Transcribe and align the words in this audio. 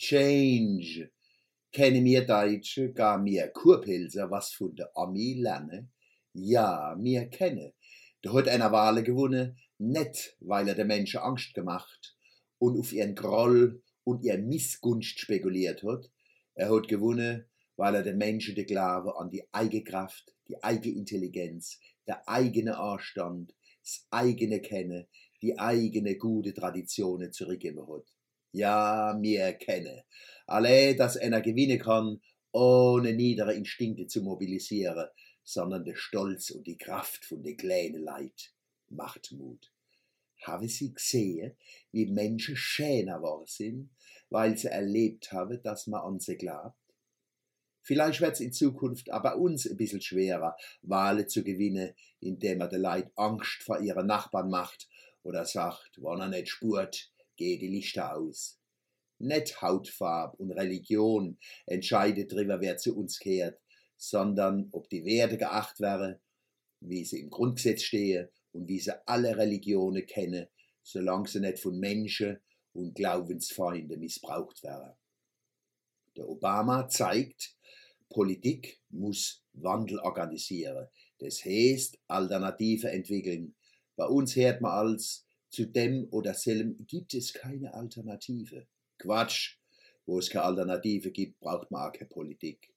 Change. 0.00 1.10
Kenne 1.72 2.00
mir 2.00 2.24
Deutsche 2.24 2.92
gar 2.92 3.18
mir 3.18 3.48
Kurpilzer 3.48 4.30
was 4.30 4.52
von 4.52 4.72
der 4.76 4.96
Ami 4.96 5.34
lerne? 5.34 5.88
Ja, 6.32 6.94
mir 6.96 7.26
kenne. 7.26 7.74
Da 8.22 8.32
hat 8.32 8.46
einer 8.46 8.70
Wale 8.70 9.02
gewonnen, 9.02 9.58
net 9.78 10.36
weil 10.38 10.68
er 10.68 10.76
der 10.76 10.84
Menschen 10.84 11.18
Angst 11.18 11.52
gemacht 11.52 12.16
und 12.58 12.78
auf 12.78 12.92
ihren 12.92 13.16
Groll 13.16 13.82
und 14.04 14.22
ihr 14.22 14.38
Missgunst 14.38 15.18
spekuliert 15.18 15.82
hat. 15.82 16.08
Er 16.54 16.70
hat 16.70 16.86
gewonnen, 16.86 17.46
weil 17.74 17.96
er 17.96 18.04
den 18.04 18.18
Menschen 18.18 18.54
den 18.54 18.66
Glaube 18.66 19.18
an 19.18 19.30
die 19.30 19.42
eigene 19.50 19.82
Kraft, 19.82 20.32
die 20.46 20.62
eigene 20.62 20.94
Intelligenz, 20.94 21.80
der 22.06 22.28
eigene 22.28 22.78
Anstand, 22.78 23.52
das 23.82 24.06
eigene 24.10 24.60
Kennen, 24.60 25.08
die 25.42 25.58
eigene 25.58 26.16
gute 26.16 26.54
Traditionen 26.54 27.32
zurückgeben 27.32 27.84
hat. 27.88 28.06
Ja, 28.52 29.16
mir 29.18 29.52
kenne. 29.54 30.04
Alle, 30.46 30.96
dass 30.96 31.16
einer 31.16 31.40
gewinnen 31.40 31.78
kann, 31.78 32.20
ohne 32.52 33.12
niedere 33.12 33.54
Instinkte 33.54 34.06
zu 34.06 34.22
mobilisieren, 34.22 35.08
sondern 35.44 35.84
der 35.84 35.96
Stolz 35.96 36.50
und 36.50 36.66
die 36.66 36.78
Kraft 36.78 37.24
von 37.24 37.42
der 37.42 37.56
kleinen 37.56 38.02
Leid 38.02 38.52
macht 38.88 39.32
Mut. 39.32 39.72
Habe 40.42 40.68
sie 40.68 40.94
gesehen, 40.94 41.56
wie 41.90 42.06
Menschen 42.06 42.56
schöner 42.56 43.16
geworden 43.16 43.46
sind, 43.46 43.90
weil 44.30 44.56
sie 44.56 44.68
erlebt 44.68 45.32
haben, 45.32 45.62
dass 45.62 45.86
man 45.86 46.00
an 46.00 46.20
sie 46.20 46.36
glaubt? 46.36 46.76
Vielleicht 47.82 48.20
wird 48.20 48.34
es 48.34 48.40
in 48.40 48.52
Zukunft 48.52 49.10
aber 49.10 49.38
uns 49.38 49.66
ein 49.66 49.78
bisschen 49.78 50.02
schwerer, 50.02 50.56
Wahlen 50.82 51.28
zu 51.28 51.42
gewinnen, 51.42 51.94
indem 52.20 52.58
man 52.58 52.68
den 52.68 52.82
Leid 52.82 53.10
Angst 53.16 53.62
vor 53.62 53.80
ihren 53.80 54.06
Nachbarn 54.06 54.50
macht 54.50 54.88
oder 55.22 55.46
sagt, 55.46 55.96
wenn 55.96 56.20
er 56.20 56.28
nicht 56.28 56.50
spurt, 56.50 57.10
geht 57.38 57.62
die 57.62 57.68
Lichter 57.68 58.14
aus. 58.14 58.60
Nicht 59.18 59.62
Hautfarbe 59.62 60.36
und 60.36 60.52
Religion 60.52 61.38
entscheidet 61.64 62.30
darüber, 62.32 62.60
wer 62.60 62.76
zu 62.76 62.96
uns 62.96 63.18
kehrt, 63.18 63.58
sondern 63.96 64.68
ob 64.72 64.88
die 64.90 65.04
Werte 65.04 65.38
geacht 65.38 65.80
werden, 65.80 66.20
wie 66.80 67.04
sie 67.04 67.20
im 67.20 67.30
Grundgesetz 67.30 67.82
stehen 67.82 68.28
und 68.52 68.68
wie 68.68 68.78
sie 68.78 68.94
alle 69.08 69.36
Religionen 69.36 70.06
kennen, 70.06 70.46
solange 70.82 71.28
sie 71.28 71.40
nicht 71.40 71.58
von 71.58 71.78
Menschen 71.78 72.38
und 72.74 72.94
Glaubensfeinden 72.94 73.98
missbraucht 73.98 74.62
werden. 74.62 74.92
Der 76.16 76.28
Obama 76.28 76.88
zeigt, 76.88 77.56
Politik 78.08 78.80
muss 78.90 79.44
Wandel 79.52 79.98
organisieren. 79.98 80.88
Das 81.18 81.44
heißt, 81.44 81.98
Alternative 82.06 82.90
entwickeln. 82.90 83.54
Bei 83.96 84.06
uns 84.06 84.36
hört 84.36 84.60
man 84.60 84.72
als, 84.72 85.26
zu 85.50 85.66
dem 85.66 86.08
oder 86.10 86.34
selben 86.34 86.86
gibt 86.86 87.14
es 87.14 87.32
keine 87.32 87.74
Alternative. 87.74 88.66
Quatsch. 88.98 89.56
Wo 90.06 90.18
es 90.18 90.30
keine 90.30 90.44
Alternative 90.44 91.10
gibt, 91.10 91.38
braucht 91.38 91.70
man 91.70 91.88
auch 91.88 91.92
keine 91.92 92.08
Politik. 92.08 92.72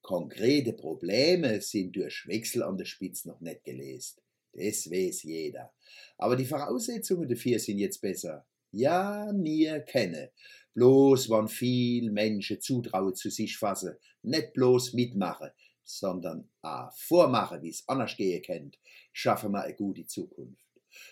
Konkrete 0.00 0.72
Probleme 0.72 1.60
sind 1.60 1.94
durch 1.96 2.26
Wechsel 2.26 2.62
an 2.62 2.78
der 2.78 2.86
Spitze 2.86 3.28
noch 3.28 3.40
nicht 3.40 3.64
gelöst. 3.64 4.22
Das 4.52 4.90
weiß 4.90 5.24
jeder. 5.24 5.72
Aber 6.16 6.36
die 6.36 6.46
Voraussetzungen 6.46 7.28
dafür 7.28 7.58
sind 7.58 7.78
jetzt 7.78 8.00
besser. 8.00 8.46
Ja, 8.70 9.30
mir 9.34 9.80
kenne 9.80 10.30
bloß 10.76 11.30
wann 11.30 11.48
viel 11.48 12.10
Menschen 12.10 12.60
zutrauen 12.60 13.14
zu 13.14 13.30
sich 13.30 13.56
fassen, 13.56 13.96
nicht 14.22 14.52
bloß 14.52 14.92
mitmachen, 14.92 15.50
sondern 15.82 16.50
a 16.60 16.90
vormachen, 16.90 17.62
wie 17.62 17.70
es 17.70 17.88
anders 17.88 18.14
gehen 18.14 18.42
kennt, 18.42 18.78
schaffen 19.12 19.52
wir 19.52 19.62
eine 19.62 19.74
gute 19.74 20.04
Zukunft. 20.06 20.66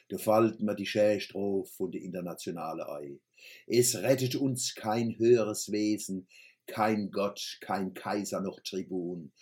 Da 0.08 0.18
fällt 0.18 0.60
mir 0.60 0.74
die 0.74 0.86
Schästrophe 0.86 1.70
von 1.72 1.90
der 1.90 2.02
Internationale 2.02 2.88
ein. 2.88 3.20
Es 3.66 3.96
rettet 3.96 4.36
uns 4.36 4.74
kein 4.74 5.18
höheres 5.18 5.70
Wesen, 5.70 6.28
kein 6.66 7.10
Gott, 7.10 7.58
kein 7.60 7.94
Kaiser 7.94 8.40
noch 8.40 8.60
Tribun. 8.60 9.32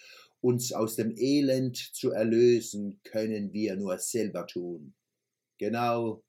Uns 0.41 0.73
aus 0.73 0.97
dem 0.97 1.17
Elend 1.17 1.77
zu 1.77 2.11
erlösen, 2.11 3.01
können 3.05 3.53
wir 3.53 3.77
nur 3.77 3.99
selber 3.99 4.47
tun. 4.47 4.95
Genau, 5.59 6.25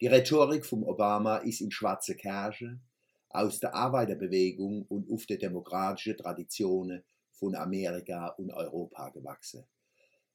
die 0.00 0.06
Rhetorik 0.06 0.64
vom 0.64 0.82
Obama 0.82 1.36
ist 1.38 1.60
in 1.60 1.70
schwarze 1.70 2.16
Kerche, 2.16 2.80
aus 3.28 3.60
der 3.60 3.74
Arbeiterbewegung 3.74 4.86
und 4.88 5.10
auf 5.10 5.26
die 5.26 5.36
demokratische 5.36 6.16
Traditionen 6.16 7.04
von 7.32 7.54
Amerika 7.54 8.28
und 8.28 8.50
Europa 8.50 9.10
gewachsen. 9.10 9.66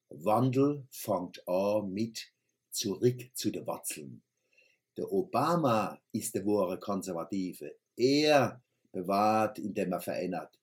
Wandel 0.10 0.88
fängt 0.92 1.48
an 1.48 1.92
mit 1.92 2.32
zurück 2.76 3.22
zu 3.34 3.52
den 3.52 3.66
Wurzeln. 3.66 4.22
Der 4.98 5.12
Obama 5.12 6.00
ist 6.12 6.36
der 6.36 6.46
wahre 6.46 6.80
Konservative. 6.80 7.76
Er 7.96 8.62
bewahrt, 8.92 9.60
indem 9.60 9.92
er 9.92 10.02
verändert. 10.02 10.60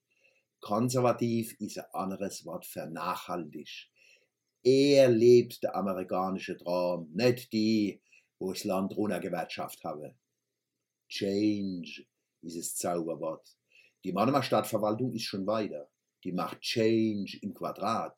Konservativ 0.59 1.59
ist 1.59 1.77
ein 1.77 1.85
anderes 1.93 2.45
Wort 2.45 2.65
für 2.65 2.85
nachhaltig. 2.85 3.89
Er 4.63 5.09
lebt 5.09 5.61
der 5.61 5.75
amerikanische 5.75 6.57
Traum, 6.57 7.11
nicht 7.13 7.51
die, 7.51 8.01
wo 8.39 8.53
das 8.53 8.63
Land 8.63 8.95
runtergewirtschaftet 8.95 9.83
habe. 9.83 10.15
Change 11.09 12.05
dieses 12.41 12.75
Zauberwort. 12.75 13.57
Die 14.03 14.13
Mannheimer 14.13 14.43
Stadtverwaltung 14.43 15.11
ist 15.13 15.23
schon 15.23 15.45
weiter. 15.45 15.89
Die 16.23 16.31
macht 16.31 16.61
Change 16.61 17.39
im 17.41 17.53
Quadrat. 17.53 18.17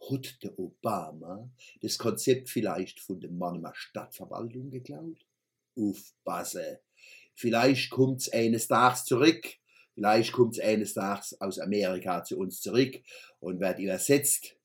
Hat 0.00 0.42
der 0.42 0.58
Obama 0.58 1.50
das 1.80 1.98
Konzept 1.98 2.50
vielleicht 2.50 3.00
von 3.00 3.20
der 3.20 3.30
Mannheimer 3.30 3.74
Stadtverwaltung 3.74 4.70
geklaut? 4.70 5.26
Aufpasse. 5.76 6.80
Vielleicht 7.34 7.90
kommt's 7.90 8.28
eines 8.28 8.68
Tages 8.68 9.04
zurück. 9.04 9.44
Vielleicht 9.94 10.32
kommt's 10.32 10.58
eines 10.58 10.94
Tages 10.94 11.40
aus 11.40 11.58
Amerika 11.58 12.22
zu 12.24 12.38
uns 12.38 12.60
zurück 12.60 13.00
und 13.40 13.60
wird 13.60 13.78
übersetzt, 13.78 14.56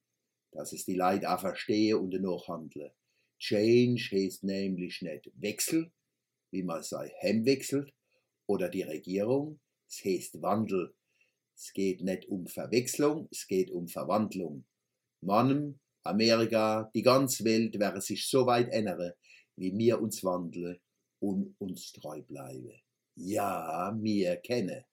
dass 0.52 0.74
es 0.74 0.86
die 0.86 0.96
Leute 0.96 1.30
auch 1.30 1.40
verstehe 1.40 1.98
und 1.98 2.12
danach 2.12 2.48
handle. 2.48 2.94
Change 3.40 4.10
heißt 4.12 4.44
nämlich 4.44 5.02
nicht 5.02 5.32
Wechsel, 5.36 5.92
wie 6.52 6.64
man 6.64 6.84
sei 6.84 7.12
wechselt, 7.44 7.94
oder 8.46 8.70
die 8.70 8.84
Regierung. 8.84 9.60
Es 9.88 10.04
heißt 10.06 10.42
Wandel. 10.42 10.94
Es 11.56 11.74
geht 11.74 12.02
nicht 12.02 12.28
um 12.28 12.48
Verwechslung, 12.48 13.28
es 13.32 13.48
geht 13.48 13.72
um 13.72 13.88
Verwandlung. 13.88 14.66
Mannem, 15.22 15.80
Amerika, 16.04 16.90
die 16.94 17.04
ganze 17.04 17.44
Welt 17.46 17.78
wäre 17.80 18.02
sich 18.02 18.28
so 18.28 18.46
weit 18.46 18.70
ändern, 18.70 19.14
wie 19.56 19.78
wir 19.78 20.02
uns 20.02 20.24
wandeln 20.24 20.80
und 21.20 21.56
uns 21.60 21.92
treu 21.92 22.22
bleiben. 22.24 22.74
Ja, 23.16 23.96
mir 23.96 24.38
kenne. 24.38 24.86